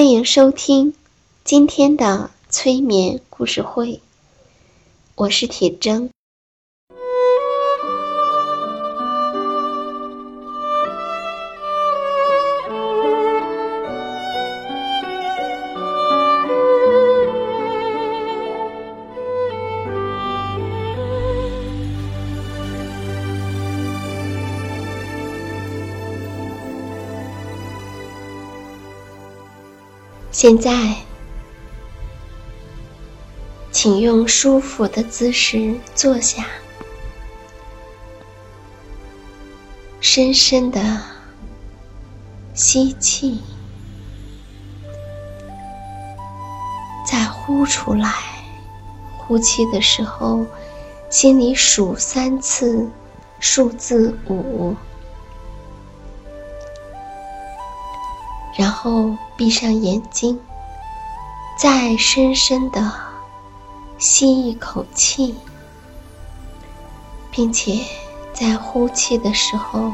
[0.00, 0.94] 欢迎收听
[1.44, 4.00] 今天的催眠故事会，
[5.14, 6.08] 我是铁铮。
[30.42, 30.96] 现在，
[33.70, 36.46] 请用舒服的姿势坐下，
[40.00, 40.80] 深深的
[42.54, 43.42] 吸气，
[47.06, 48.10] 再呼出来。
[49.18, 50.46] 呼气的时候，
[51.10, 52.88] 心里数三次
[53.40, 54.74] 数字五。
[58.54, 60.38] 然后闭上眼睛，
[61.56, 62.92] 再深深的
[63.98, 65.34] 吸一口气，
[67.30, 67.84] 并且
[68.32, 69.92] 在呼气的时候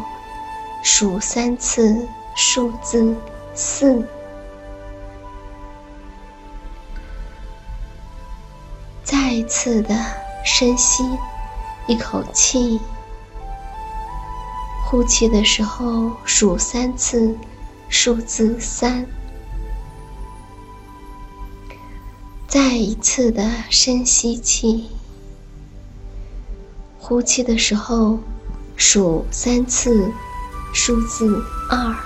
[0.82, 3.14] 数三次数字
[3.54, 4.02] 四。
[9.04, 9.94] 再次的
[10.44, 11.04] 深吸
[11.86, 12.80] 一口气，
[14.84, 17.36] 呼气的时候数三次。
[17.88, 19.06] 数字三，
[22.46, 24.90] 再一次的深吸气，
[26.98, 28.18] 呼气的时候
[28.76, 30.12] 数三次，
[30.74, 31.96] 数字二，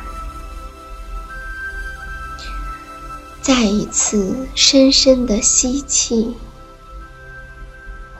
[3.41, 6.37] 再一次深深的吸气，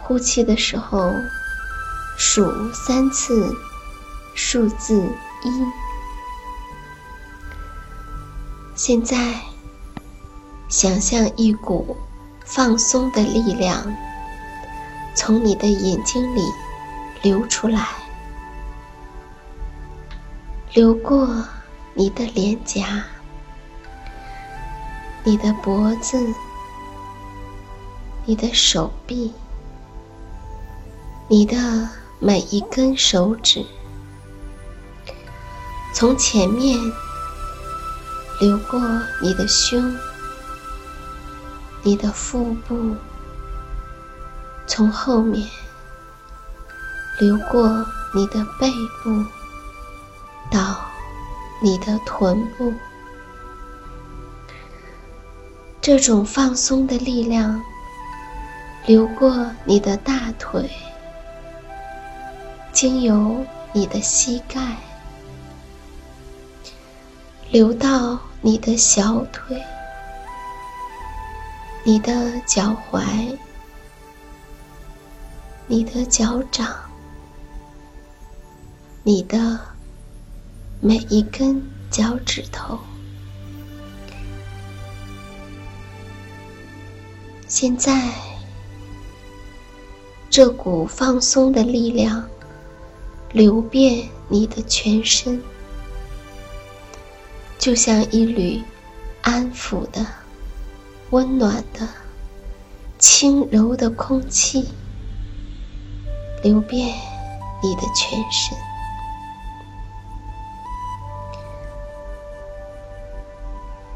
[0.01, 1.15] 呼气的时候
[2.17, 3.55] 数三次，
[4.35, 5.03] 数字
[5.45, 5.90] 一。
[8.83, 9.39] 现在，
[10.71, 11.99] 想象一股
[12.47, 13.95] 放松的力量
[15.15, 16.41] 从你的眼睛里
[17.21, 17.89] 流出来，
[20.73, 21.29] 流过
[21.93, 23.05] 你的脸颊、
[25.25, 26.19] 你的脖子、
[28.25, 29.35] 你的手臂、
[31.29, 31.87] 你的
[32.19, 33.63] 每一根手指，
[35.93, 36.79] 从前面。
[38.41, 38.81] 流过
[39.21, 39.95] 你的胸，
[41.83, 42.97] 你的腹部，
[44.67, 45.47] 从后面
[47.19, 47.85] 流过
[48.15, 48.73] 你的背
[49.05, 49.23] 部，
[50.51, 50.81] 到
[51.63, 52.73] 你的臀部。
[55.83, 57.63] 这种放松的力量
[58.87, 60.71] 流过你的大腿，
[62.73, 64.79] 经由你的膝盖，
[67.51, 68.19] 流到。
[68.43, 69.63] 你的小腿，
[71.85, 73.37] 你的脚踝，
[75.67, 76.67] 你的脚掌，
[79.03, 79.61] 你的
[80.81, 82.79] 每一根脚趾头。
[87.47, 88.11] 现在，
[90.31, 92.27] 这股放松的力量
[93.33, 95.43] 流遍你的全身。
[97.61, 98.63] 就像一缕
[99.21, 100.01] 安抚的、
[101.11, 101.87] 温暖的、
[102.99, 104.71] 轻柔的空气，
[106.43, 106.89] 流遍
[107.63, 108.57] 你的全身。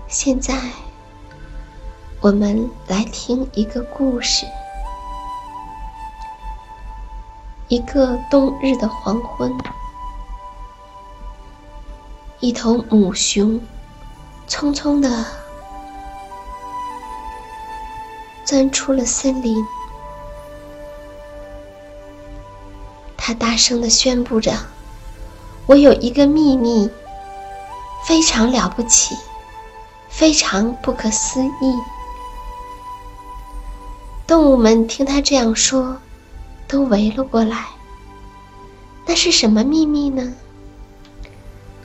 [0.08, 0.60] 现在，
[2.20, 4.44] 我们来听一个故事。
[7.68, 9.50] 一个冬日的黄昏，
[12.44, 13.58] 一头母熊
[14.46, 15.24] 匆匆的
[18.44, 19.56] 钻出了森林。
[23.16, 24.52] 它大声的宣布着
[25.64, 26.90] ：“我有一个秘密，
[28.06, 29.16] 非常了不起，
[30.10, 31.50] 非常不可思议。”
[34.28, 35.96] 动物们听他这样说。
[36.66, 37.66] 都围了过来。
[39.06, 40.32] 那是什么秘密呢？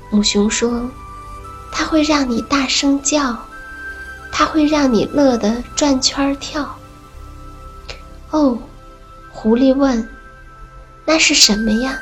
[0.09, 0.89] 母熊说
[1.71, 3.37] ：“它会让你大声叫，
[4.31, 6.75] 它会让你乐得转圈跳。”
[8.31, 8.57] 哦，
[9.31, 10.07] 狐狸问
[11.05, 11.99] ：“那是什么呀？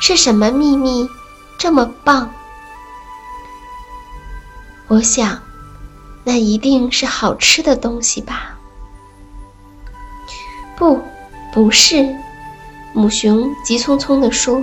[0.00, 1.08] 是什么秘密
[1.58, 2.32] 这么棒？”
[4.88, 5.40] 我想，
[6.24, 8.56] 那一定是好吃的东西吧。
[10.76, 11.00] 不。
[11.54, 12.16] 不是，
[12.94, 14.58] 母熊急匆匆地说：“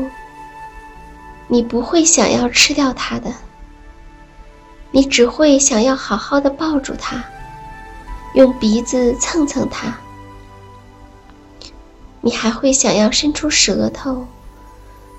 [1.50, 3.34] 你不会想要吃掉它的，
[4.92, 7.22] 你只会想要好好的抱住它，
[8.36, 9.98] 用鼻子蹭蹭它。
[12.22, 14.26] 你还会想要伸出舌头，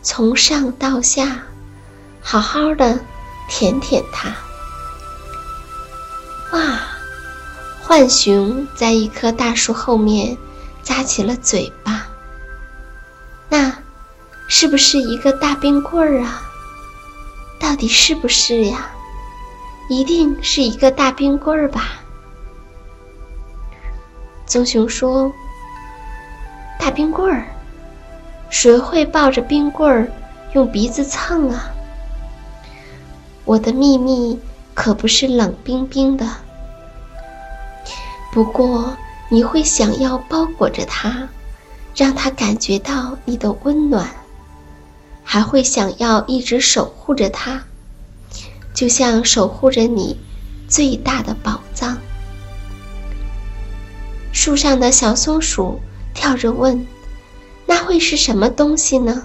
[0.02, 1.42] 从上到下，
[2.22, 2.98] 好好的
[3.48, 4.34] 舔舔它。”
[6.56, 6.80] 哇！
[7.82, 10.38] 浣熊在一棵大树后面。
[10.82, 12.08] 扎起了嘴巴，
[13.50, 13.79] 那
[14.52, 16.42] 是不是一个大冰棍儿啊？
[17.60, 18.90] 到底是不是呀？
[19.88, 22.00] 一定是一个大冰棍儿吧？
[24.46, 25.32] 棕熊说
[26.80, 27.46] ：“大冰棍儿，
[28.50, 30.10] 谁会抱着冰棍儿
[30.52, 31.70] 用鼻子蹭啊？
[33.44, 34.36] 我的秘密
[34.74, 36.26] 可不是冷冰冰的，
[38.32, 38.96] 不过……”
[39.32, 41.28] 你会想要包裹着它，
[41.94, 44.04] 让它感觉到你的温暖，
[45.32, 47.62] 还会想要一直守护着它，
[48.74, 50.18] 就像守护着你
[50.66, 51.96] 最大的宝藏。
[54.32, 55.78] 树上的小松鼠
[56.12, 56.84] 跳着问
[57.64, 59.22] ：“那会是什么东西呢？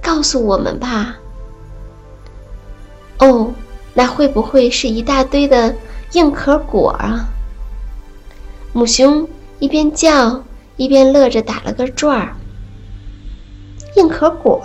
[0.00, 1.16] 告诉我们吧。”
[3.18, 3.52] 哦，
[3.94, 5.74] 那会不会是一大堆的
[6.12, 7.26] 硬壳果啊？
[8.72, 9.28] 母熊
[9.58, 10.44] 一边叫
[10.76, 12.36] 一边乐着打了个转儿。
[13.96, 14.64] 硬壳果，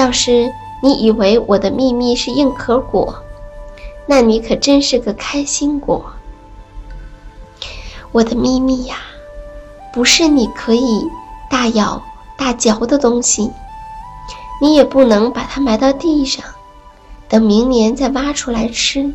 [0.00, 0.50] 要是
[0.82, 3.14] 你以为我的秘密是硬壳果，
[4.06, 6.10] 那你可真是个开心果。
[8.10, 8.96] 我的秘密呀，
[9.92, 11.06] 不是你可以
[11.50, 12.02] 大咬
[12.38, 13.50] 大嚼的东西，
[14.62, 16.42] 你也不能把它埋到地上，
[17.28, 19.12] 等明年再挖出来吃。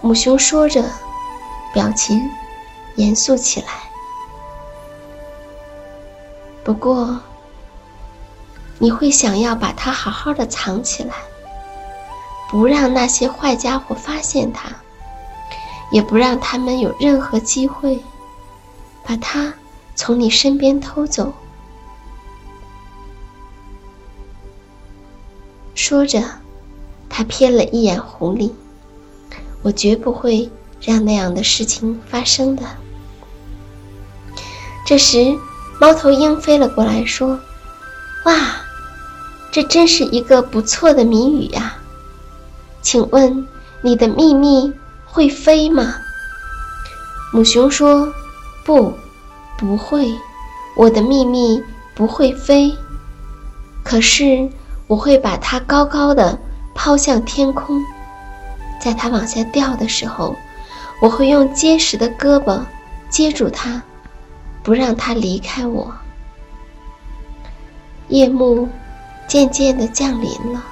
[0.00, 0.82] 母熊说着。
[1.72, 2.28] 表情
[2.96, 3.68] 严肃起来。
[6.64, 7.16] 不过，
[8.80, 11.14] 你会想要把它好好的藏起来，
[12.50, 14.70] 不让那些坏家伙发现它，
[15.92, 18.02] 也不让他们有任何机会
[19.04, 19.54] 把它
[19.94, 21.32] 从你身边偷走。
[25.74, 26.24] 说着，
[27.08, 28.50] 他瞥了一眼狐狸。
[29.62, 30.50] 我绝不会。
[30.82, 32.62] 让那样的事情发生的。
[34.86, 35.38] 这时，
[35.78, 37.38] 猫头鹰飞了过来，说
[38.24, 38.32] ：“哇，
[39.50, 41.76] 这真是一个不错的谜语呀！
[42.82, 43.46] 请问
[43.82, 44.72] 你的秘密
[45.04, 45.94] 会飞吗？”
[47.32, 48.12] 母熊说
[48.64, 48.92] ：“不，
[49.58, 50.14] 不会，
[50.76, 51.62] 我的秘密
[51.94, 52.76] 不会飞。
[53.82, 54.48] 可是
[54.86, 56.38] 我会把它高高的
[56.74, 57.80] 抛向天空，
[58.80, 60.36] 在它往下掉的时候。”
[61.02, 62.60] 我会用结实的胳膊
[63.08, 63.82] 接住它，
[64.62, 65.90] 不让它离开我。
[68.08, 68.68] 夜幕
[69.30, 70.64] 渐渐的降临了，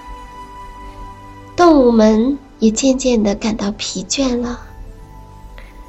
[1.55, 4.59] 动物们也渐渐的感到疲倦了。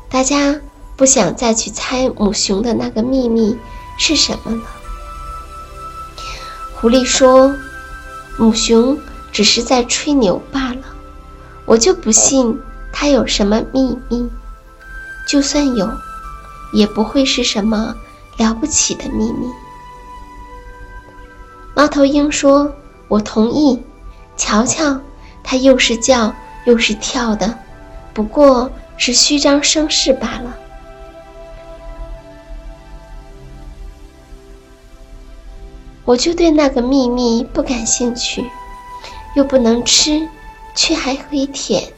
[0.08, 0.56] 大家
[0.96, 3.58] 不想再去猜母熊的那个秘密
[3.98, 4.62] 是什么了。
[6.76, 7.56] 狐狸说
[8.38, 8.96] ：“母熊
[9.32, 10.84] 只是在吹牛罢了，
[11.66, 12.56] 我就不信。”
[12.94, 14.30] 它有什么秘密？
[15.28, 15.90] 就算有，
[16.72, 17.96] 也不会是什么
[18.38, 19.48] 了不起的秘密。
[21.80, 22.76] 猫头鹰说
[23.08, 23.82] ：“我同意。
[24.36, 25.00] 瞧瞧，
[25.42, 27.58] 它又是叫又是跳的，
[28.14, 30.58] 不过是虚张声势罢了。”
[36.04, 38.44] 我就对那个秘密不感兴趣，
[39.36, 40.28] 又不能吃，
[40.76, 41.94] 却还可以舔。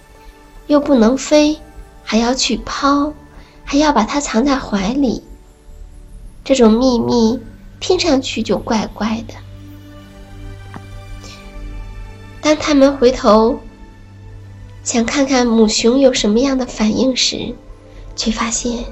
[0.68, 1.58] 又不能飞，
[2.04, 3.12] 还要去抛，
[3.64, 5.24] 还要把它藏在怀里。
[6.44, 7.40] 这种秘密
[7.80, 9.34] 听上去就怪怪的。
[12.42, 13.60] 当他们回头
[14.84, 17.54] 想看看母熊有什么样的反应时，
[18.16, 18.84] 却发现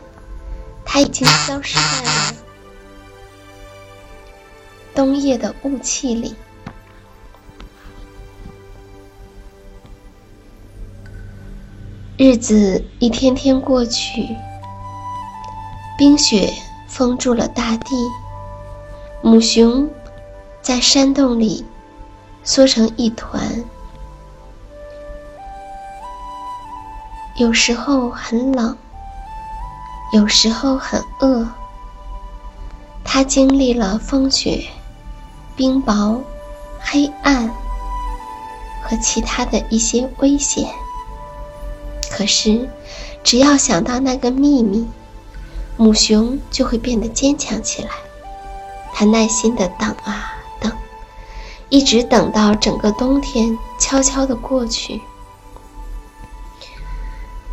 [0.85, 2.35] 它已经消失在了
[4.93, 6.35] 冬夜的雾气里。
[12.17, 14.27] 日子一天天过去，
[15.97, 16.53] 冰雪
[16.87, 17.95] 封住了大地，
[19.23, 19.89] 母熊
[20.61, 21.65] 在山洞里
[22.49, 23.63] 缩成一团。
[27.35, 28.75] 有时候很冷，
[30.13, 31.47] 有时候很饿。
[33.03, 34.65] 它经历了风雪、
[35.55, 36.19] 冰雹、
[36.79, 37.47] 黑暗
[38.81, 40.67] 和其他的一些危险。
[42.09, 42.67] 可是，
[43.23, 44.87] 只要想到那个秘密，
[45.77, 47.91] 母熊就会变得坚强起来。
[48.91, 50.33] 它耐心的等啊，
[51.69, 55.01] 一直等到整个冬天悄悄的过去。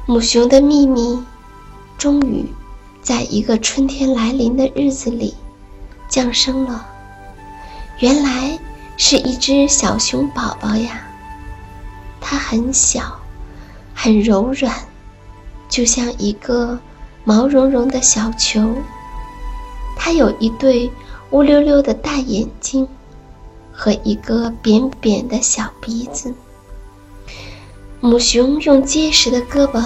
[0.06, 1.23] 母熊的秘密，
[1.99, 2.44] 终于
[3.02, 5.35] 在一个春天来临的日子里
[6.08, 6.87] 降生了。
[7.99, 8.58] 原来
[8.96, 11.06] 是一只小熊宝宝呀，
[12.20, 13.20] 它很小。
[13.99, 14.70] 很柔软，
[15.70, 16.78] 就像一个
[17.25, 18.75] 毛茸茸的小球。
[19.96, 20.92] 它有一对
[21.30, 22.87] 乌溜溜的大眼睛，
[23.76, 26.35] 和一个扁扁的小鼻子。
[28.00, 29.85] 母熊用结实的胳膊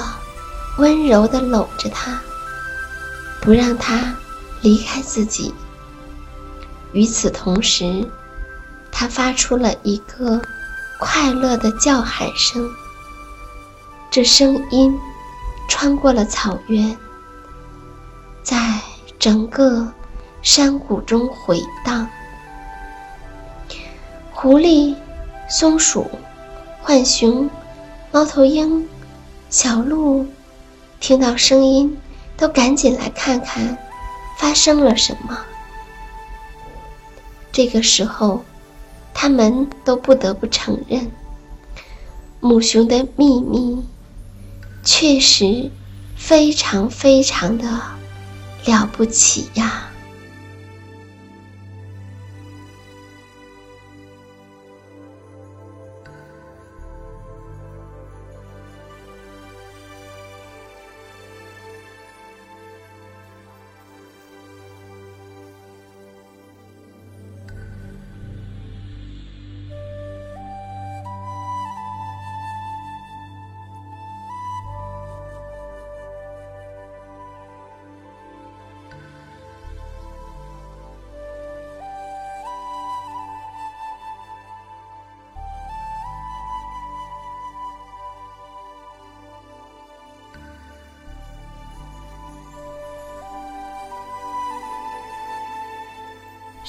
[0.78, 2.20] 温柔地搂着它，
[3.40, 4.14] 不让它
[4.62, 5.52] 离开自己。
[6.92, 8.08] 与此同时，
[8.92, 10.40] 它发出了一个
[10.98, 12.70] 快乐的叫喊声。
[14.10, 14.98] 这声音
[15.68, 16.96] 穿过了草原，
[18.42, 18.80] 在
[19.18, 19.86] 整个
[20.42, 22.08] 山谷中回荡。
[24.42, 24.94] 狐狸、
[25.50, 26.10] 松鼠、
[26.82, 27.50] 浣熊、
[28.10, 28.88] 猫头鹰、
[29.50, 30.26] 小鹿
[30.98, 31.94] 听到声音，
[32.38, 33.76] 都赶紧来看看
[34.38, 35.38] 发生了什么。
[37.52, 38.42] 这个时候，
[39.12, 41.10] 他们都不得不承认，
[42.40, 43.84] 母熊的秘密。
[44.82, 45.70] 确实，
[46.16, 47.68] 非常非常的
[48.64, 49.89] 了不起呀。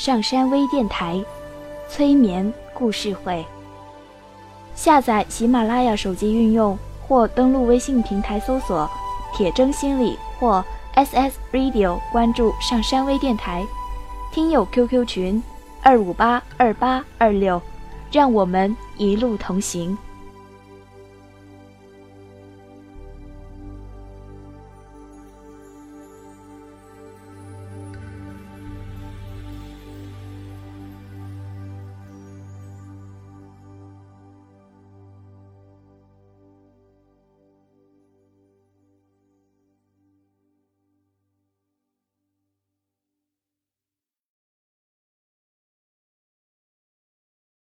[0.04, 1.24] 上山微电台，
[1.88, 3.46] 催眠故事会。
[4.74, 6.76] 下载喜马拉雅手机应用，
[7.08, 8.90] 或登录微信平台搜索
[9.32, 10.66] “铁铮心理”或
[10.96, 13.64] “SS Radio”，关注上山微电台。
[14.34, 15.44] 听友 QQ 群：
[15.84, 17.62] 二五八二八二六，
[18.12, 19.96] 让我们一路同行。